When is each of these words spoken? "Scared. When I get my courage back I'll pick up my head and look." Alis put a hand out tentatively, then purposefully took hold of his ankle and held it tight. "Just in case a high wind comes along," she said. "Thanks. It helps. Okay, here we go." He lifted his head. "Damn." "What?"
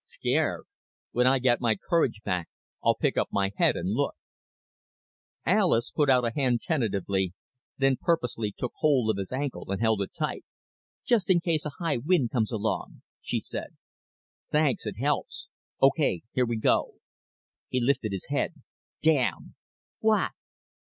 "Scared. 0.03 0.63
When 1.11 1.27
I 1.27 1.37
get 1.37 1.61
my 1.61 1.75
courage 1.75 2.23
back 2.23 2.49
I'll 2.83 2.95
pick 2.95 3.17
up 3.17 3.27
my 3.31 3.51
head 3.57 3.75
and 3.75 3.91
look." 3.93 4.15
Alis 5.45 5.91
put 5.91 6.09
a 6.09 6.31
hand 6.35 6.55
out 6.55 6.59
tentatively, 6.61 7.33
then 7.77 7.97
purposefully 8.01 8.51
took 8.57 8.71
hold 8.77 9.11
of 9.11 9.17
his 9.19 9.31
ankle 9.31 9.65
and 9.69 9.79
held 9.79 10.01
it 10.01 10.11
tight. 10.15 10.43
"Just 11.05 11.29
in 11.29 11.39
case 11.39 11.67
a 11.67 11.77
high 11.77 11.97
wind 11.97 12.31
comes 12.31 12.51
along," 12.51 13.03
she 13.21 13.39
said. 13.39 13.77
"Thanks. 14.51 14.87
It 14.87 14.97
helps. 14.97 15.49
Okay, 15.83 16.23
here 16.31 16.47
we 16.47 16.57
go." 16.57 16.95
He 17.67 17.79
lifted 17.79 18.11
his 18.11 18.25
head. 18.29 18.55
"Damn." 19.03 19.53
"What?" 19.99 20.31